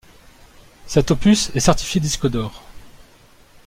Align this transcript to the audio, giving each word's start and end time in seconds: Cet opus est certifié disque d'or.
Cet 0.87 1.11
opus 1.11 1.51
est 1.53 1.59
certifié 1.59 2.01
disque 2.01 2.25
d'or. 2.27 2.63